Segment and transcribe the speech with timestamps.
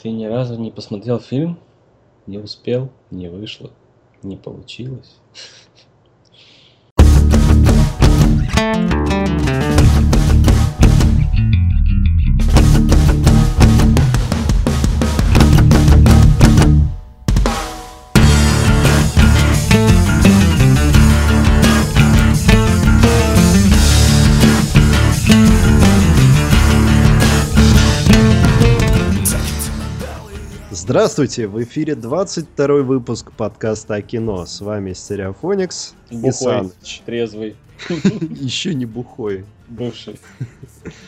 [0.00, 1.58] Ты ни разу не посмотрел фильм?
[2.28, 3.72] Не успел, не вышло,
[4.22, 5.16] не получилось.
[30.92, 34.46] Здравствуйте, в эфире 22 выпуск подкаста о кино.
[34.46, 37.02] С вами Стереофоникс и Бухой, Саныч.
[37.04, 37.56] трезвый,
[38.30, 39.44] Еще не бухой.
[39.68, 40.18] бывший.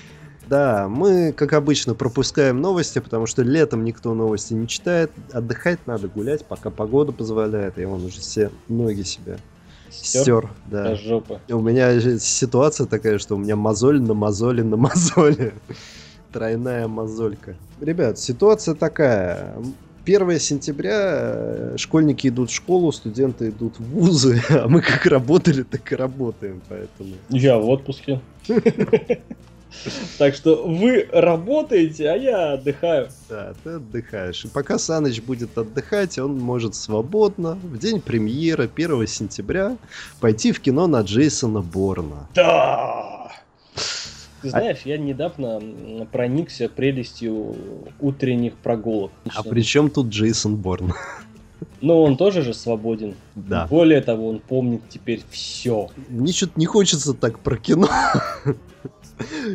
[0.51, 5.11] Да, мы, как обычно, пропускаем новости, потому что летом никто новости не читает.
[5.33, 7.79] Отдыхать надо, гулять, пока погода позволяет.
[7.79, 9.39] И он уже все ноги себе
[9.91, 10.95] Стер Да.
[10.95, 11.41] жопы.
[11.49, 15.55] У меня ситуация такая, что у меня мозоль на мозоли на мозоли.
[16.33, 17.55] Тройная мозолька.
[17.81, 19.55] Ребят, ситуация такая.
[20.05, 25.63] 1 сентября э, школьники идут в школу, студенты идут в вузы, а мы как работали,
[25.63, 27.15] так и работаем, поэтому...
[27.29, 28.21] Я в отпуске.
[30.19, 33.09] Так что вы работаете, а я отдыхаю.
[33.29, 34.45] Да, ты отдыхаешь.
[34.45, 39.77] И пока Саныч будет отдыхать, он может свободно в день премьеры 1 сентября
[40.19, 42.29] пойти в кино на Джейсона Борна.
[42.35, 43.20] Да!
[44.43, 45.61] Ты знаешь, я недавно
[46.13, 47.57] проникся прелестью
[48.01, 49.13] утренних прогулок.
[49.35, 50.93] А при чем тут Джейсон Борн?
[51.81, 53.15] Но он тоже же свободен.
[53.35, 53.67] Да.
[53.67, 55.89] Более того, он помнит теперь все.
[56.09, 57.89] Мне что-то не хочется так про кино.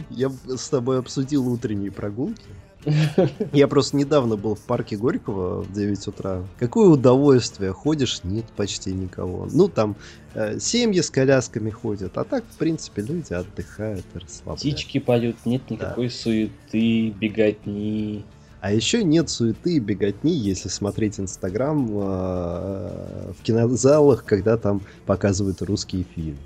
[0.10, 2.44] Я с тобой обсудил утренние прогулки.
[3.54, 6.44] Я просто недавно был в парке Горького в 9 утра.
[6.60, 7.72] Какое удовольствие.
[7.74, 9.48] Ходишь, нет почти никого.
[9.52, 9.96] Ну, там
[10.34, 12.18] э, семьи с колясками ходят.
[12.18, 14.68] А так, в принципе, люди отдыхают и расслабляются.
[14.68, 18.24] Птички поют, нет никакой суеты, беготни.
[18.62, 25.62] А еще нет суеты и беготни, если смотреть Инстаграм э, в кинозалах, когда там показывают
[25.62, 26.38] русские фильмы.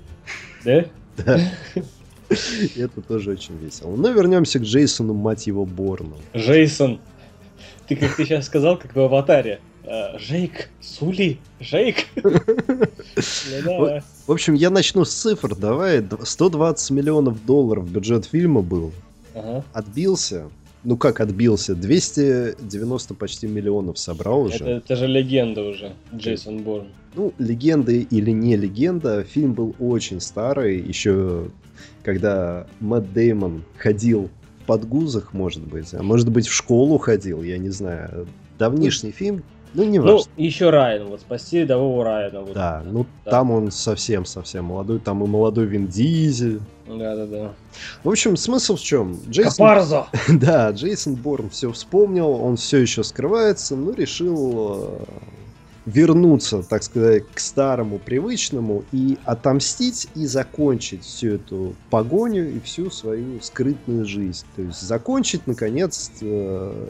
[0.64, 0.84] Да?
[1.16, 1.40] Да.
[2.76, 3.94] Это тоже очень весело.
[3.96, 6.16] Но вернемся к Джейсону, мать его, Борну.
[6.36, 7.00] Джейсон.
[7.88, 9.60] Ты как ты сейчас сказал, как в аватаре.
[9.84, 11.96] А, Жейк, Сули, Жейк.
[14.26, 15.56] В общем, я начну с цифр.
[15.56, 18.92] Давай, Д- 120 миллионов долларов бюджет фильма был.
[19.72, 20.48] Отбился.
[20.82, 21.74] Ну как отбился?
[21.74, 24.56] 290 почти миллионов собрал уже.
[24.56, 26.86] Это, это же легенда уже, Джейсон Борн.
[27.14, 31.48] Ну, легенда или не легенда, фильм был очень старый, еще
[32.02, 34.30] когда Мэтт Деймон ходил
[34.62, 38.26] в подгузах, может быть, а может быть в школу ходил, я не знаю.
[38.58, 40.30] Давнишний фильм, ну не Ну, важно.
[40.36, 42.40] еще Райан, вот спасти рядового Райана.
[42.40, 42.52] Вот.
[42.54, 43.30] Да, ну Да.
[43.30, 46.60] там он совсем-совсем молодой, там и молодой Вин Дизель.
[46.86, 47.52] Да-да-да.
[48.02, 49.16] В общем, смысл в чем?
[49.28, 50.08] Джейсон, Капарзо!
[50.28, 55.04] да, Джейсон Борн все вспомнил, он все еще скрывается, но решил э,
[55.86, 62.90] вернуться, так сказать, к старому привычному и отомстить и закончить всю эту погоню и всю
[62.90, 64.44] свою скрытную жизнь.
[64.56, 66.88] То есть закончить, наконец, э,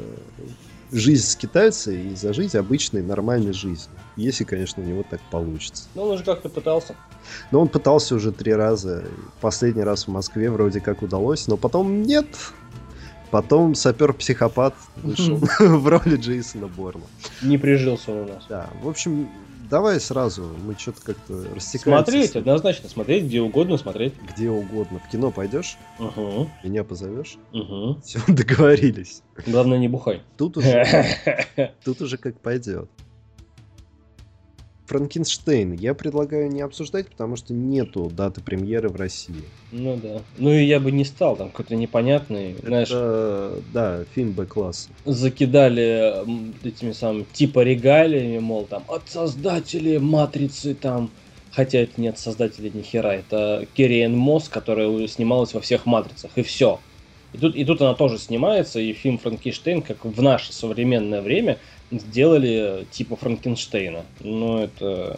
[0.93, 3.91] жизнь скитальца и зажить обычной нормальной жизнью.
[4.17, 5.85] Если, конечно, у него так получится.
[5.95, 6.97] Ну, он уже как-то пытался.
[7.51, 9.05] Но он пытался уже три раза.
[9.41, 12.27] Последний раз в Москве вроде как удалось, но потом нет.
[13.31, 17.05] Потом сапер-психопат вышел в роли Джейсона Борна.
[17.43, 18.45] Не прижился он у нас.
[18.49, 19.29] Да, в общем,
[19.71, 22.05] давай сразу, мы что-то как-то растекаемся.
[22.11, 24.15] Смотреть, однозначно смотреть, где угодно смотреть.
[24.35, 24.99] Где угодно.
[25.07, 27.37] В кино пойдешь, Угу, меня позовешь.
[27.53, 28.01] угу.
[28.05, 29.23] Все, договорились.
[29.47, 30.23] Главное, не бухай.
[30.37, 30.85] Тут уже,
[31.85, 32.91] тут уже как пойдет.
[34.91, 39.45] Франкенштейн я предлагаю не обсуждать, потому что нету даты премьеры в России.
[39.71, 40.21] Ну да.
[40.37, 44.89] Ну и я бы не стал, там какой-то непонятный, знаешь, Это, да, фильм Б-класса.
[45.05, 46.13] закидали
[46.67, 51.11] этими самыми типа регалиями, мол, там от создателей матрицы там.
[51.53, 56.33] Хотя это не от создателей ни хера, это Керриен Мосс, которая снималась во всех матрицах,
[56.35, 56.81] и все.
[57.33, 61.59] И тут, и тут она тоже снимается, и фильм Франкенштейн, как в наше современное время,
[61.91, 64.05] сделали типа Франкенштейна.
[64.21, 65.17] Ну, это...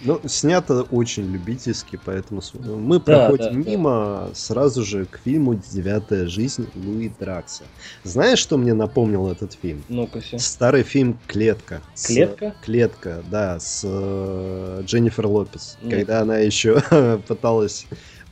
[0.00, 3.70] Ну, снято очень любительски, поэтому мы Да, проходим да, да.
[3.70, 7.64] мимо сразу же к фильму «Девятая жизнь» Луи Дракса.
[8.04, 9.82] Знаешь, что мне напомнил этот фильм?
[9.88, 10.20] Ну-ка.
[10.38, 11.80] Старый фильм «Клетка».
[11.94, 12.54] С- Клетка?
[12.64, 15.76] «Клетка», да, с э, Дженнифер Лопес.
[15.82, 15.98] Нет.
[15.98, 16.80] Когда она еще
[17.26, 17.86] пыталась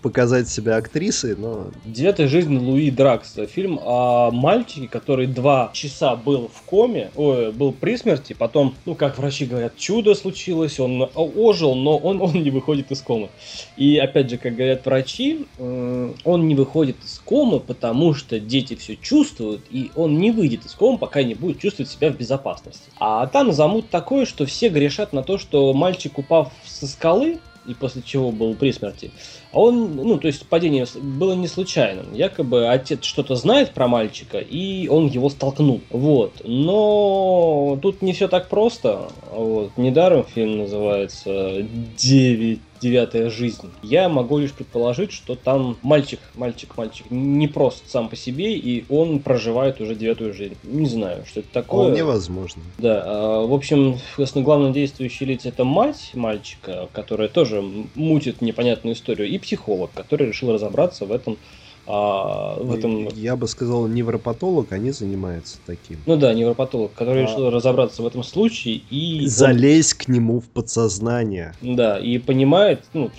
[0.06, 1.66] показать себя актрисой, но...
[1.84, 3.44] «Девятая жизнь Луи Дракса».
[3.48, 8.94] Фильм о мальчике, который два часа был в коме, ой, был при смерти, потом, ну,
[8.94, 13.30] как врачи говорят, чудо случилось, он ожил, но он, он не выходит из комы.
[13.76, 18.94] И, опять же, как говорят врачи, он не выходит из комы, потому что дети все
[18.94, 22.84] чувствуют, и он не выйдет из комы, пока не будет чувствовать себя в безопасности.
[23.00, 27.74] А там замут такой, что все грешат на то, что мальчик, упав со скалы, и
[27.74, 29.10] после чего был при смерти.
[29.52, 32.14] А он, ну, то есть падение было не случайным.
[32.14, 35.80] Якобы отец что-то знает про мальчика, и он его столкнул.
[35.90, 36.42] Вот.
[36.44, 39.08] Но тут не все так просто.
[39.32, 39.76] Вот.
[39.76, 41.62] Недаром фильм называется
[41.96, 43.70] «Девять девятая жизнь.
[43.82, 48.84] Я могу лишь предположить, что там мальчик, мальчик, мальчик не просто сам по себе, и
[48.88, 50.56] он проживает уже девятую жизнь.
[50.62, 51.86] Не знаю, что это такое.
[51.86, 52.62] Вполне возможно.
[52.78, 53.98] Да, а, в общем,
[54.34, 57.62] главное действующее лицо это мать мальчика, которая тоже
[57.94, 61.38] мутит непонятную историю, и психолог, который решил разобраться в этом
[61.86, 63.08] а, в этом...
[63.14, 65.98] Я бы сказал, невропатолог, они занимаются таким.
[66.06, 67.26] Ну да, невропатолог, который а...
[67.26, 69.26] решил разобраться в этом случае и...
[69.26, 70.04] Залезть он...
[70.04, 71.54] к нему в подсознание.
[71.62, 73.10] Да, и понимает, ну,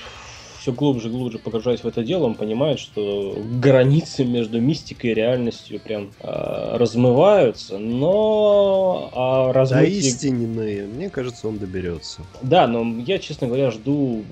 [0.68, 5.14] все глубже и глубже погружаясь в это дело, он понимает, что границы между мистикой и
[5.14, 10.02] реальностью прям э, размываются, но а размытие...
[10.02, 12.22] Да, истинные, мне кажется, он доберется.
[12.42, 14.26] Да, но я, честно говоря, жду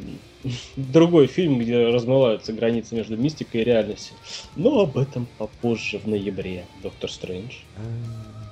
[0.75, 4.15] другой фильм, где размываются границы между мистикой и реальностью.
[4.55, 7.53] Но об этом попозже, в ноябре, Доктор Стрэндж.
[7.77, 7.81] А,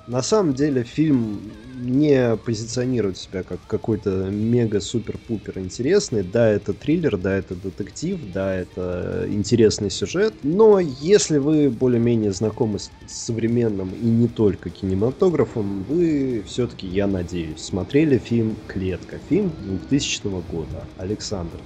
[0.06, 1.40] на самом деле фильм
[1.76, 6.22] не позиционирует себя как какой-то мега-супер-пупер интересный.
[6.22, 10.34] Да, это триллер, да, это детектив, да, это интересный сюжет.
[10.42, 17.60] Но если вы более-менее знакомы с современным и не только кинематографом, вы все-таки, я надеюсь,
[17.60, 19.18] смотрели фильм «Клетка».
[19.28, 20.88] Фильм 2000 года.
[20.96, 21.60] Александр,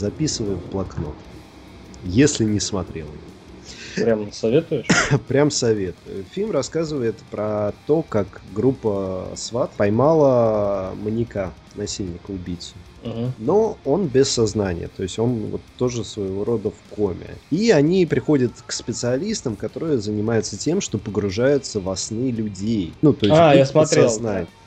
[0.00, 1.16] записываю в блокнот.
[2.02, 3.36] Если не смотрел его.
[3.94, 4.86] Прям советуешь?
[5.28, 6.24] Прям советую.
[6.24, 12.74] Фильм рассказывает про то, как группа СВАТ поймала маньяка, насильника, убийцу.
[13.02, 13.32] Угу.
[13.38, 17.36] Но он без сознания, то есть он вот тоже своего рода в коме.
[17.50, 22.92] И они приходят к специалистам, которые занимаются тем, что погружаются во сны людей.
[23.00, 24.10] Ну, то есть а, я смотрел.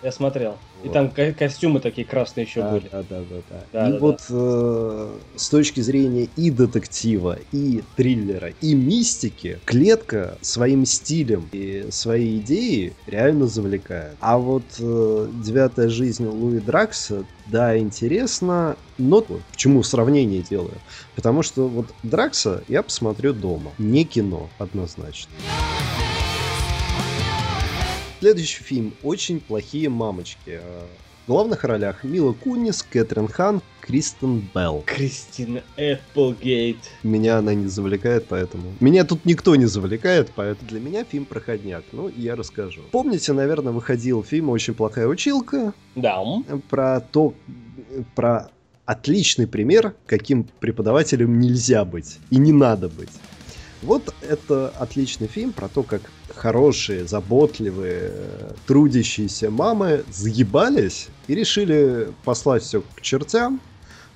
[0.01, 0.57] Я смотрел.
[0.83, 2.89] И там ко- костюмы такие красные еще да, были.
[2.91, 3.63] Да, да, да, да.
[3.71, 4.35] да и да, вот да.
[4.35, 12.39] Э, с точки зрения и детектива, и триллера, и мистики, клетка своим стилем и своей
[12.39, 14.17] идеей реально завлекает.
[14.19, 16.59] А вот э, девятая жизнь Луи
[16.93, 20.77] Дракса, да, интересно, но почему сравнение делаю?
[21.15, 25.31] Потому что вот Дракса я посмотрю дома, не кино, однозначно.
[28.19, 30.61] Следующий фильм «Очень плохие мамочки».
[31.23, 34.83] В главных ролях Мила Кунис, Кэтрин Хан, Кристен Белл.
[34.85, 36.75] Кристина Эпплгейт.
[37.01, 38.73] Меня она не завлекает, поэтому...
[38.81, 41.85] Меня тут никто не завлекает, поэтому для меня фильм проходняк.
[41.93, 42.81] Ну, я расскажу.
[42.91, 45.73] Помните, наверное, выходил фильм «Очень плохая училка»?
[45.95, 46.21] Да.
[46.69, 47.33] Про то...
[48.15, 48.49] Про
[48.83, 53.11] отличный пример, каким преподавателем нельзя быть и не надо быть.
[53.81, 56.01] Вот это отличный фильм про то, как
[56.43, 58.11] хорошие, заботливые,
[58.67, 63.61] трудящиеся мамы заебались и решили послать все к чертям,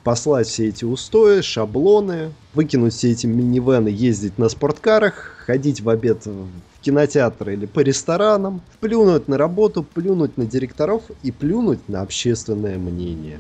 [0.04, 6.26] послать все эти устои, шаблоны, выкинуть все эти минивены, ездить на спорткарах, ходить в обед
[6.26, 6.50] в
[6.82, 13.40] кинотеатр или по ресторанам, плюнуть на работу, плюнуть на директоров и плюнуть на общественное мнение.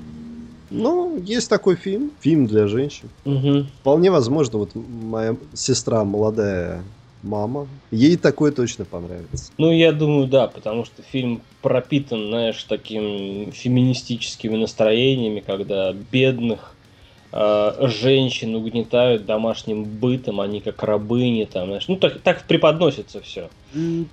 [0.69, 3.09] Ну, есть такой фильм, фильм для женщин.
[3.25, 3.67] Угу.
[3.81, 6.83] Вполне возможно, вот моя сестра молодая
[7.23, 9.51] мама, ей такое точно понравится.
[9.57, 16.75] Ну, я думаю, да, потому что фильм пропитан, знаешь, такими феминистическими настроениями, когда бедных
[17.31, 23.49] э, женщин угнетают домашним бытом, они как рабыни, там, знаешь, ну так, так преподносится все.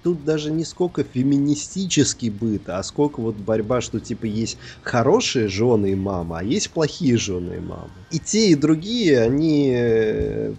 [0.02, 5.92] Тут даже не сколько феминистический быт, а сколько вот борьба, что типа есть хорошие жены
[5.92, 7.90] и мама, а есть плохие жены и мамы.
[8.10, 10.54] И те, и другие, они э,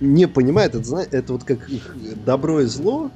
[0.00, 1.68] не понимают, это, это вот как
[2.24, 3.10] добро и зло,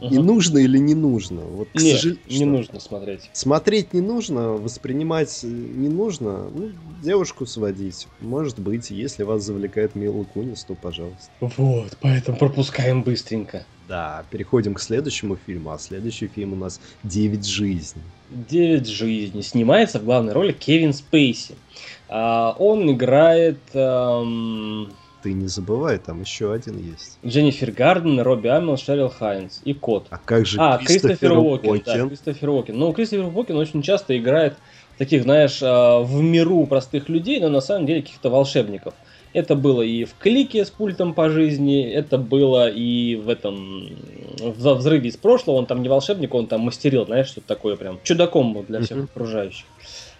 [0.00, 0.14] Угу.
[0.14, 1.40] И нужно или не нужно?
[1.40, 2.18] Вот, Нет, сожал...
[2.28, 2.44] не что?
[2.44, 3.30] нужно смотреть.
[3.32, 6.50] Смотреть не нужно, воспринимать не нужно.
[6.54, 6.72] Ну,
[7.02, 8.06] девушку сводить.
[8.20, 11.30] Может быть, если вас завлекает Мила Кунис, то пожалуйста.
[11.40, 13.64] Вот, поэтому пропускаем быстренько.
[13.88, 15.70] Да, переходим к следующему фильму.
[15.70, 18.02] А следующий фильм у нас «Девять жизней».
[18.30, 19.42] «Девять жизней».
[19.42, 21.54] Снимается в главной роли Кевин Спейси.
[22.08, 23.60] А, он играет...
[23.72, 24.90] Эм
[25.26, 27.18] ты не забывай, там еще один есть.
[27.26, 30.06] Дженнифер Гарден, Робби Амел, Шерил Хайнс и Кот.
[30.10, 31.70] А как же а, Кристофер Уокен?
[31.70, 31.82] Уокен?
[31.84, 32.78] Да, Кристофер Уокен.
[32.78, 34.54] Ну, Кристофер Уокен очень часто играет
[34.98, 38.94] таких, знаешь, а, в миру простых людей, но на самом деле каких-то волшебников.
[39.32, 43.96] Это было и в клике с пультом по жизни, это было и в этом
[44.38, 45.56] в взрыве из прошлого.
[45.56, 49.04] Он там не волшебник, он там мастерил, знаешь, что такое прям чудаком был для всех
[49.04, 49.66] окружающих.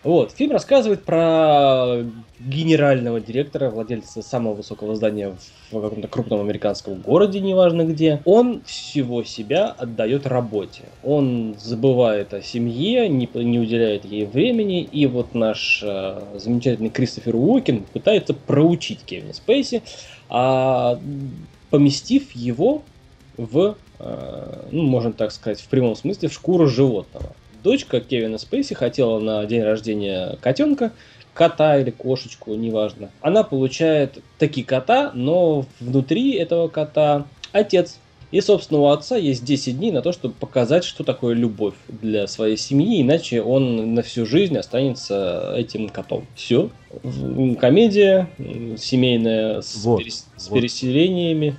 [0.07, 0.31] Вот.
[0.31, 2.05] Фильм рассказывает про
[2.39, 5.37] генерального директора, владельца самого высокого здания
[5.73, 8.23] в каком-то крупном американском городе, неважно где.
[8.25, 10.83] Он всего себя отдает работе.
[11.03, 14.85] Он забывает о семье, не, не уделяет ей времени.
[14.85, 19.83] И вот наш э, замечательный Кристофер Уокен пытается проучить Кевина Спейси,
[20.29, 21.01] а,
[21.71, 22.83] поместив его
[23.37, 27.35] в, э, ну, можно так сказать, в прямом смысле, в шкуру животного
[27.67, 30.93] дочка Кевина Спейси хотела на день рождения котенка,
[31.35, 33.11] кота или кошечку, неважно.
[33.21, 37.99] Она получает таки кота, но внутри этого кота отец.
[38.31, 42.29] И, собственно, у отца есть 10 дней на то, чтобы показать, что такое любовь для
[42.29, 46.25] своей семьи, иначе он на всю жизнь останется этим котом.
[46.37, 46.71] Все.
[47.59, 48.29] Комедия
[48.79, 50.27] семейная с, вот, перес...
[50.35, 50.43] вот.
[50.43, 51.57] с переселениями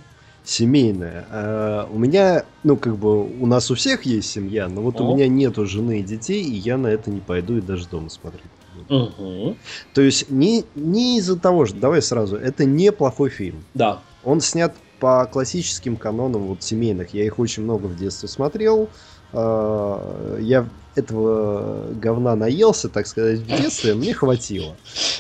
[0.47, 1.25] семейная.
[1.29, 5.03] А у меня, ну, как бы, у нас у всех есть семья, но вот О.
[5.03, 8.09] у меня нету жены и детей, и я на это не пойду и даже дома
[8.09, 8.45] смотреть.
[8.89, 9.57] Угу.
[9.93, 13.65] То есть не, не из-за того, что, давай сразу, это не плохой фильм.
[13.73, 13.99] Да.
[14.23, 17.13] Он снят по классическим канонам вот семейных.
[17.13, 18.89] Я их очень много в детстве смотрел.
[19.33, 24.77] А, я этого говна наелся, так сказать, в детстве, мне хватило.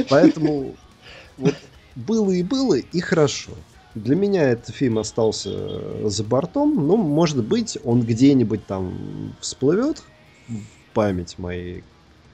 [0.09, 0.75] Поэтому
[1.37, 1.55] вот
[1.95, 3.51] было и было, и хорошо.
[4.03, 6.87] Для меня этот фильм остался э, за бортом.
[6.87, 10.03] Ну, может быть, он где-нибудь там всплывет
[10.47, 11.83] в память моей,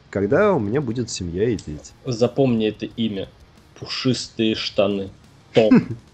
[0.09, 1.91] когда у меня будет семья и дети.
[2.05, 3.29] Запомни это имя.
[3.79, 5.09] Пушистые штаны.
[5.53, 5.97] Том.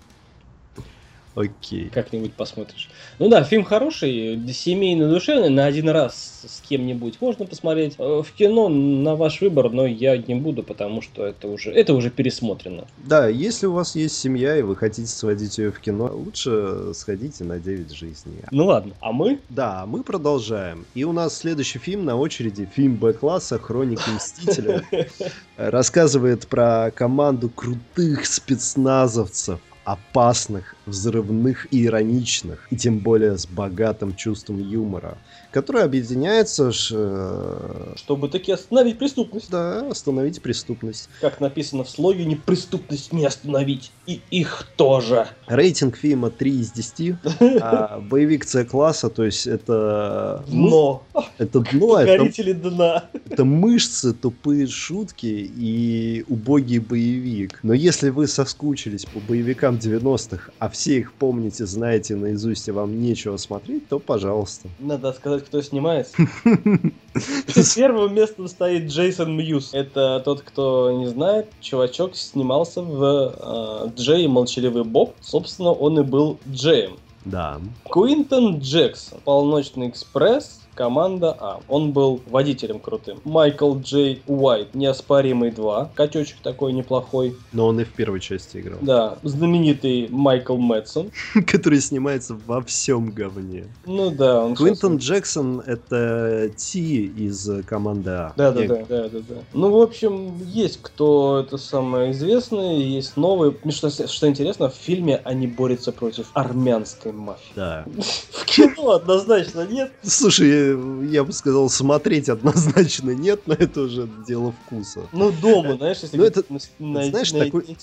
[1.40, 1.90] Окей.
[1.90, 2.90] Как-нибудь посмотришь.
[3.18, 7.96] Ну да, фильм хороший, семейный, душевный, на один раз с кем-нибудь можно посмотреть.
[7.98, 11.94] Э, в кино на ваш выбор, но я не буду, потому что это уже, это
[11.94, 12.86] уже пересмотрено.
[12.98, 17.46] Да, если у вас есть семья и вы хотите сводить ее в кино, лучше сходите
[17.46, 18.40] на 9 жизней.
[18.52, 19.40] Ну ладно, а мы?
[19.48, 20.86] Да, мы продолжаем.
[20.94, 24.84] И у нас следующий фильм на очереди, фильм Б-класса «Хроники Мстителя».
[25.56, 34.58] Рассказывает про команду крутых спецназовцев, опасных, взрывных и ироничных, и тем более с богатым чувством
[34.58, 35.18] юмора,
[35.52, 36.72] которое объединяется...
[36.72, 36.96] Ш...
[36.98, 39.50] Э, Чтобы таки остановить преступность.
[39.50, 41.10] Да, остановить преступность.
[41.22, 45.28] Как написано в слоге, преступность не остановить, и их тоже.
[45.48, 47.16] Рейтинг фильма 3 из 10,
[47.62, 50.44] а боевик С-класса, то есть это...
[50.48, 51.04] Дно.
[51.38, 51.98] Это дно.
[51.98, 52.70] Покорители это...
[52.70, 53.04] дна.
[53.30, 57.60] Это мышцы, тупые шутки и убогий боевик.
[57.64, 63.02] Но если вы соскучились по боевикам 90-х, а все их помните, знаете наизусть, и вам
[63.02, 64.70] нечего смотреть, то пожалуйста.
[64.80, 66.12] Надо сказать, кто снимает.
[67.76, 69.74] Первым местом стоит Джейсон Мьюз.
[69.74, 75.16] Это тот, кто не знает, чувачок снимался в э, Джей Молчаливый Боб.
[75.22, 76.98] Собственно, он и был Джеем.
[77.26, 77.60] Да.
[77.84, 79.20] Куинтон Джексон.
[79.24, 81.60] Полночный экспресс команда А.
[81.68, 83.20] Он был водителем крутым.
[83.26, 85.92] Майкл Джей Уайт, неоспоримый 2.
[85.94, 87.36] Качочек такой неплохой.
[87.52, 88.80] Но он и в первой части играл.
[88.82, 91.12] Да, знаменитый Майкл Мэтсон.
[91.46, 93.66] Который снимается во всем говне.
[93.86, 94.42] Ну да.
[94.42, 94.80] Он сейчас...
[95.02, 98.34] Джексон это Ти из команды А.
[98.38, 99.36] Да, да, да, да, да, да.
[99.52, 103.54] Ну, в общем, есть кто это самое известное, есть новые.
[103.66, 107.52] Ну, что, что интересно, в фильме они борются против армянской мафии.
[107.54, 107.84] Да.
[108.32, 109.92] В кино однозначно нет.
[110.04, 110.69] Слушай,
[111.06, 115.02] я бы сказал, смотреть однозначно нет, но это уже дело вкуса.
[115.12, 116.44] Ну, дома, знаешь, если ну, это,
[116.80, 117.78] найти, знаешь, найти, такой,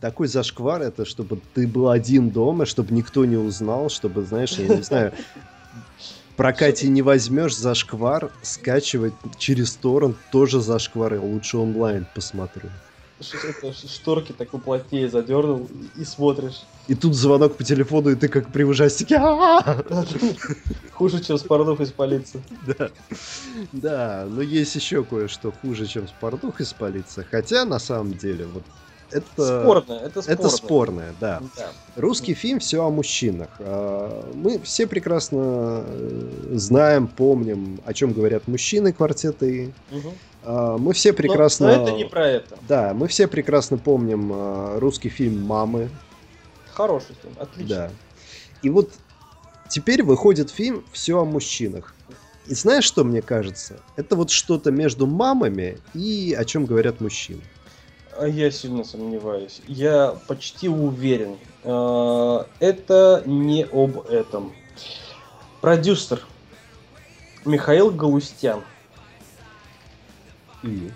[0.00, 4.76] такой зашквар, это чтобы ты был один дома, чтобы никто не узнал, чтобы, знаешь, я
[4.76, 5.12] не знаю,
[6.36, 12.70] прокате не возьмешь зашквар, скачивать через торрент тоже зашквары, лучше онлайн посмотрю
[13.20, 16.62] шторки так поплотнее задернул и смотришь.
[16.86, 19.18] И тут звонок по телефону, и ты как при ужастике.
[20.92, 22.42] Хуже, чем с порнух из полиции.
[22.66, 22.90] Да.
[23.72, 27.26] Да, но есть еще кое-что хуже, чем с порнух из полиции.
[27.30, 28.62] Хотя, на самом деле, вот
[29.10, 29.62] это...
[29.62, 30.34] Спорное, это спорное.
[30.34, 31.42] Это спорное, да.
[31.56, 31.70] да.
[31.96, 33.48] Русский фильм все о мужчинах.
[33.58, 39.72] А, мы все прекрасно э, знаем, помним, о чем говорят мужчины квартеты.
[39.90, 40.12] Угу.
[40.48, 41.68] Мы все прекрасно...
[41.68, 42.56] Но, но это не про это.
[42.66, 45.90] Да, мы все прекрасно помним а, русский фильм «Мамы».
[46.72, 47.68] Хороший фильм, отлично.
[47.68, 47.90] Да.
[48.62, 48.90] И вот
[49.68, 51.94] теперь выходит фильм «Все о мужчинах».
[52.46, 53.80] И знаешь, что мне кажется?
[53.96, 57.42] Это вот что-то между мамами и о чем говорят мужчины.
[58.18, 59.60] А я сильно сомневаюсь.
[59.66, 61.36] Я почти уверен.
[61.62, 64.54] А, это не об этом.
[65.60, 66.22] Продюсер
[67.44, 68.62] Михаил Галустян–
[70.62, 70.90] и?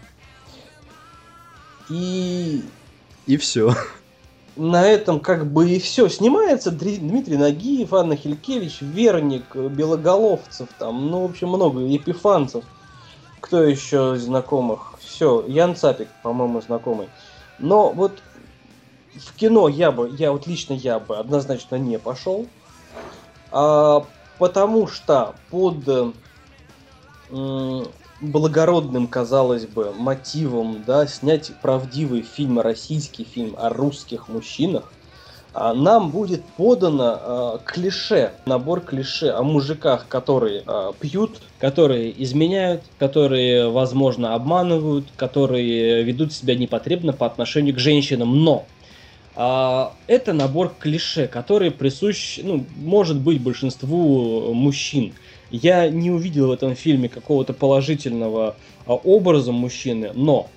[1.88, 2.62] И...
[3.26, 3.75] И все.
[4.57, 6.09] на этом как бы и все.
[6.09, 12.64] Снимается Дмитрий Нагиев, Анна Хилькевич, Верник, Белоголовцев, там, ну, в общем, много, Епифанцев.
[13.40, 14.95] Кто еще из знакомых?
[15.00, 17.09] Все, Ян Цапик, по-моему, знакомый.
[17.59, 18.23] Но вот
[19.14, 22.47] в кино я бы, я вот лично я бы однозначно не пошел,
[23.50, 24.07] а,
[24.38, 26.14] потому что под
[28.23, 34.93] благородным, казалось бы, мотивом, да, снять правдивый фильм, российский фильм о русских мужчинах,
[35.55, 42.85] а, нам будет подано э, клише, набор клише о мужиках, которые э, пьют, которые изменяют,
[42.99, 48.43] которые, возможно, обманывают, которые ведут себя непотребно по отношению к женщинам.
[48.43, 48.64] Но
[49.37, 55.12] э, это набор клише, который присущ, ну, может быть, большинству мужчин.
[55.52, 58.56] Я не увидел в этом фильме какого-то положительного
[58.87, 60.49] а, образа мужчины, но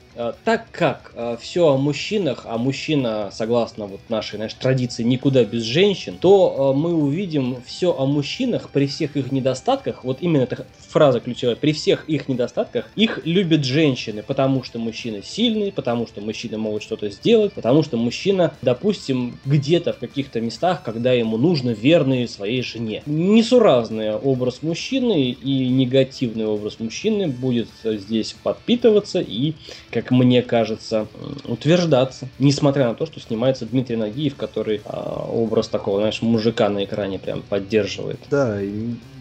[0.44, 5.64] так как а, все о мужчинах, а мужчина, согласно вот нашей, нашей традиции, никуда без
[5.64, 11.20] женщин, то мы увидим все о мужчинах при всех их недостатках, вот именно эта фраза
[11.20, 16.58] ключевая, при всех их недостатках, их любят женщины, потому что мужчина сильный, потому что мужчина
[16.58, 22.28] могут что-то сделать, потому что мужчина, допустим, где-то в каких-то местах, когда ему нужно верный
[22.28, 23.04] своей жене.
[23.06, 29.54] Несуразный образ мужчины и негативный образ мужчины будет здесь подпитываться и,
[29.92, 31.10] как мне кажется,
[31.44, 36.86] утверждаться, несмотря на то, что снимается Дмитрий Нагиев, который а, образ такого, знаешь, мужика на
[36.86, 38.26] экране прям поддерживает.
[38.30, 38.62] Да,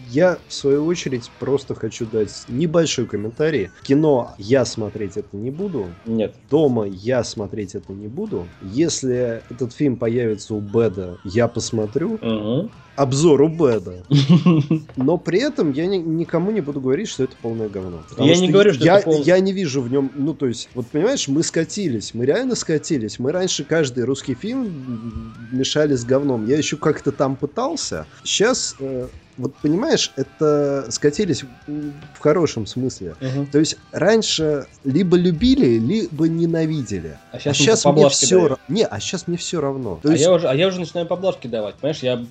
[0.09, 3.69] я, в свою очередь, просто хочу дать небольшой комментарий.
[3.83, 5.87] Кино я смотреть это не буду.
[6.05, 6.35] Нет.
[6.49, 8.47] Дома я смотреть это не буду.
[8.61, 12.15] Если этот фильм появится у Беда, я посмотрю.
[12.15, 12.69] Угу.
[12.95, 14.03] Обзор у Беда.
[14.95, 18.03] Но при этом я ни, никому не буду говорить, что это полное говно.
[18.17, 19.23] Я не говорю, что я, это полное...
[19.23, 20.11] Я не вижу в нем...
[20.15, 22.13] Ну, то есть, вот понимаешь, мы скатились.
[22.13, 23.19] Мы реально скатились.
[23.19, 26.45] Мы раньше каждый русский фильм мешали с говном.
[26.47, 28.05] Я еще как-то там пытался.
[28.23, 29.07] Сейчас э,
[29.37, 33.15] вот понимаешь, это скатились в хорошем смысле.
[33.21, 33.47] Угу.
[33.51, 37.17] То есть раньше либо любили, либо ненавидели.
[37.31, 38.57] А сейчас, а сейчас мне все равно.
[38.69, 39.99] Не, а сейчас мне все равно.
[40.01, 40.23] То а, есть...
[40.23, 41.75] я уже, а я уже начинаю поблажки давать.
[41.75, 42.23] Понимаешь, я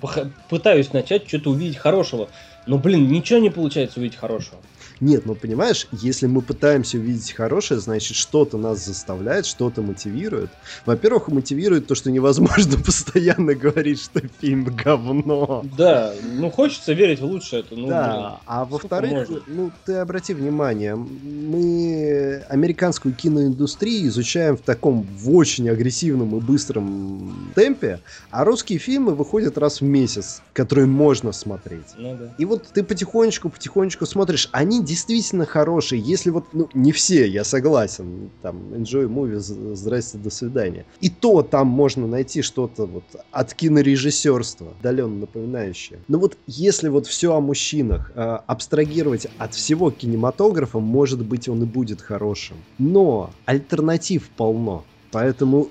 [0.49, 2.29] пытаюсь начать что-то увидеть хорошего.
[2.65, 4.57] Но, блин, ничего не получается увидеть хорошего.
[5.01, 10.49] Нет, ну понимаешь, если мы пытаемся увидеть хорошее, значит что-то нас заставляет, что-то мотивирует.
[10.85, 15.65] Во-первых, мотивирует то, что невозможно постоянно говорить, что фильм говно.
[15.77, 17.61] Да, ну хочется верить в лучшее.
[17.61, 24.61] Это, ну, да, блин, а во-вторых, ну ты обрати внимание, мы американскую киноиндустрию изучаем в
[24.61, 27.99] таком в очень агрессивном и быстром темпе,
[28.31, 31.87] а русские фильмы выходят раз в месяц, которые можно смотреть.
[31.97, 32.33] Ну, да.
[32.37, 37.43] И вот ты потихонечку, потихонечку смотришь, они действительно хорошие, если вот, ну, не все, я
[37.43, 39.39] согласен, там, enjoy movie,
[39.75, 40.85] здрасте, до свидания.
[41.01, 45.99] И то там можно найти что-то вот от кинорежиссерства, отдаленно напоминающее.
[46.07, 51.63] Но вот если вот все о мужчинах э, абстрагировать от всего кинематографа, может быть, он
[51.63, 52.57] и будет хорошим.
[52.77, 54.85] Но альтернатив полно.
[55.11, 55.69] Поэтому.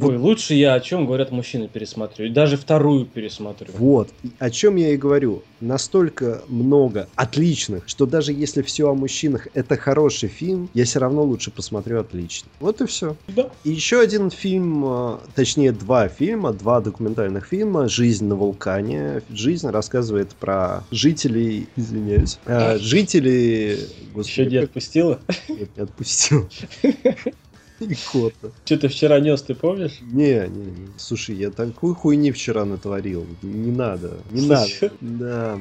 [0.00, 2.26] Ой, лучше я о чем говорят мужчины пересмотрю.
[2.26, 3.68] И даже вторую пересмотрю.
[3.76, 4.08] Вот.
[4.38, 5.42] О чем я и говорю.
[5.60, 11.22] Настолько много отличных, что даже если все о мужчинах это хороший фильм, я все равно
[11.22, 12.48] лучше посмотрю отлично.
[12.60, 13.16] Вот и все.
[13.28, 13.50] Да.
[13.62, 19.22] И еще один фильм, а, точнее два фильма, два документальных фильма «Жизнь на вулкане».
[19.30, 23.78] «Жизнь» рассказывает про жителей, извиняюсь, а, жителей...
[24.12, 25.20] Господи, еще не отпустила?
[25.48, 26.48] Нет, не отпустила.
[27.80, 28.52] Икота.
[28.64, 29.98] Что ты вчера нес, ты помнишь?
[30.00, 30.88] Не, не, не.
[30.96, 33.26] Слушай, я такой хуйни вчера натворил.
[33.42, 34.18] Не надо.
[34.30, 34.92] Не надо.
[35.00, 35.58] Да.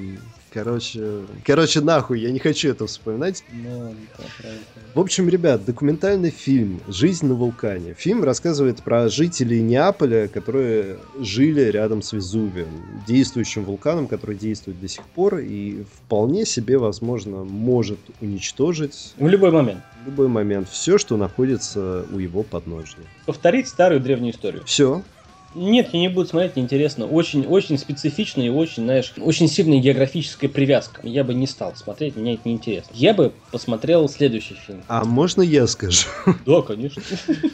[0.53, 3.43] Короче, короче, нахуй, я не хочу это вспоминать.
[3.51, 3.95] Ну,
[4.93, 7.95] в общем, ребят, документальный фильм «Жизнь на вулкане».
[7.95, 12.67] Фильм рассказывает про жителей Неаполя, которые жили рядом с Везувием,
[13.07, 19.15] действующим вулканом, который действует до сих пор и вполне себе, возможно, может уничтожить...
[19.17, 19.81] В любой момент.
[20.03, 20.69] В любой момент.
[20.69, 23.03] Все, что находится у его подножия.
[23.25, 24.61] Повторить старую древнюю историю.
[24.65, 25.01] Все.
[25.55, 27.05] Нет, я не буду смотреть, неинтересно.
[27.05, 31.01] Очень, очень специфично и очень, знаешь, очень сильная географическая привязка.
[31.03, 32.91] Я бы не стал смотреть, мне это неинтересно.
[32.93, 34.83] Я бы посмотрел следующий фильм.
[34.87, 36.07] А можно я скажу?
[36.45, 37.01] Да, конечно.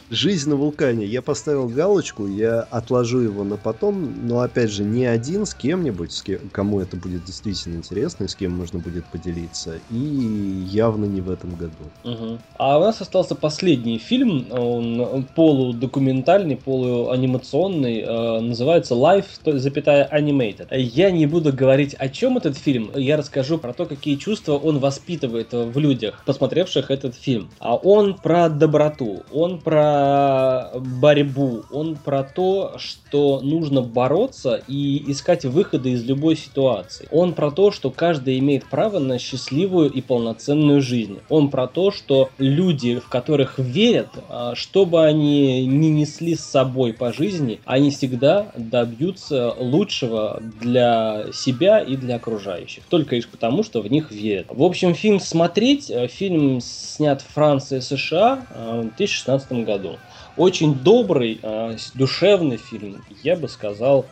[0.10, 1.06] «Жизнь на вулкане».
[1.06, 6.12] Я поставил галочку, я отложу его на потом, но опять же не один, с кем-нибудь,
[6.12, 9.80] с кем, кому это будет действительно интересно и с кем можно будет поделиться.
[9.92, 11.74] И явно не в этом году.
[12.04, 12.40] Угу.
[12.58, 20.67] А у нас остался последний фильм, он полудокументальный, полуанимационный, классный, э, называется Life, запятая Animated.
[20.71, 24.80] Я не буду говорить, о чем этот фильм, я расскажу про то, какие чувства он
[24.80, 27.49] воспитывает в людях, посмотревших этот фильм.
[27.60, 35.45] А он про доброту, он про борьбу, он про то, что нужно бороться и искать
[35.45, 37.08] выходы из любой ситуации.
[37.12, 41.19] Он про то, что каждый имеет право на счастливую и полноценную жизнь.
[41.30, 46.41] Он про то, что люди, в которых верят, а, что бы они ни несли с
[46.41, 52.84] собой по жизни, они всегда добьются лучшего для себя и для окружающих.
[52.89, 54.48] Только лишь потому, что в них верят.
[54.50, 55.89] В общем, фильм смотреть.
[55.89, 59.98] Э, фильм снят в Франции и США э, в 2016 году.
[60.36, 64.06] Очень добрый, э, душевный фильм, я бы сказал,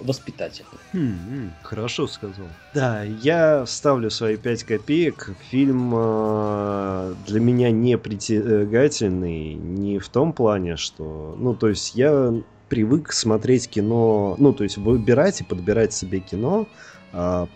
[0.00, 0.68] воспитательный.
[0.92, 2.46] Хм, хорошо сказал.
[2.74, 5.30] Да, я ставлю свои 5 копеек.
[5.50, 11.36] Фильм э, для меня не притягательный не в том плане, что...
[11.38, 12.32] Ну, то есть я
[12.72, 16.66] привык смотреть кино, ну, то есть выбирать и подбирать себе кино,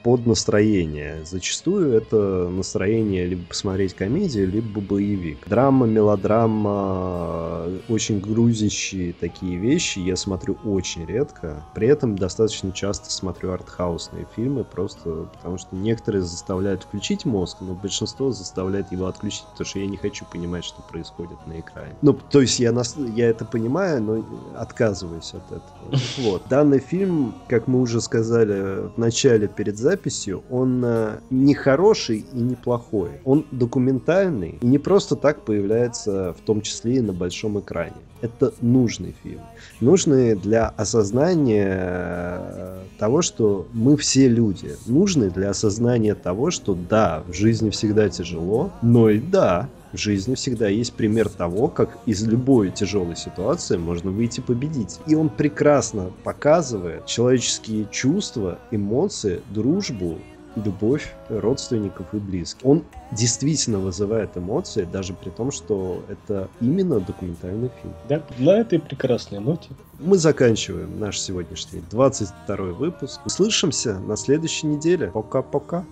[0.03, 1.25] под настроение.
[1.25, 5.49] Зачастую это настроение либо посмотреть комедию, либо боевик.
[5.49, 11.63] Драма, мелодрама, очень грузящие такие вещи я смотрю очень редко.
[11.75, 17.75] При этом достаточно часто смотрю артхаусные фильмы, просто потому что некоторые заставляют включить мозг, но
[17.75, 21.95] большинство заставляет его отключить, потому что я не хочу понимать, что происходит на экране.
[22.03, 22.97] Ну, то есть я, нас...
[23.15, 24.25] я это понимаю, но
[24.57, 25.63] отказываюсь от этого.
[26.19, 26.43] Вот.
[26.49, 32.25] Данный фильм, как мы уже сказали в начале говорили перед записью, он э, не хороший
[32.33, 33.11] и не плохой.
[33.25, 37.97] Он документальный и не просто так появляется в том числе и на большом экране.
[38.23, 39.41] Это нужный фильм.
[39.81, 44.71] Нужный для осознания э, того, что мы все люди.
[44.87, 50.35] Нужный для осознания того, что да, в жизни всегда тяжело, но и да, в жизни
[50.35, 55.01] всегда есть пример того, как из любой тяжелой ситуации можно выйти победить.
[55.07, 60.19] И он прекрасно показывает человеческие чувства, эмоции, дружбу,
[60.57, 62.65] любовь родственников и близких.
[62.65, 67.95] Он действительно вызывает эмоции, даже при том, что это именно документальный фильм.
[68.09, 69.71] Да, на этой прекрасной ноте.
[69.99, 73.21] Мы заканчиваем наш сегодняшний 22 выпуск.
[73.27, 75.11] Услышимся на следующей неделе.
[75.13, 75.85] Пока-пока.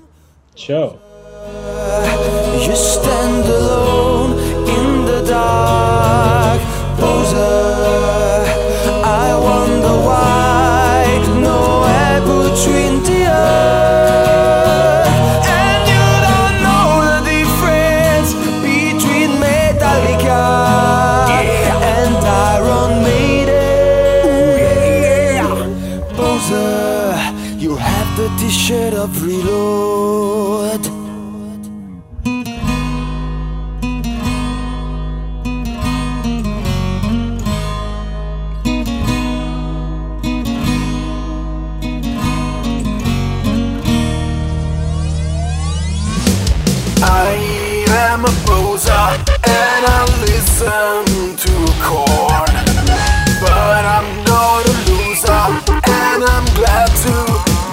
[0.55, 0.97] Чао.
[2.67, 3.84] You stand alone
[48.13, 49.07] am a poser
[49.45, 52.55] and I listen to corn.
[53.41, 55.45] But I'm not a loser
[55.89, 57.17] and I'm glad to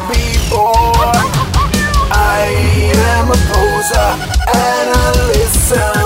[0.10, 1.26] be born.
[2.12, 2.48] I
[3.13, 4.10] am a poser
[4.56, 6.01] and I listen.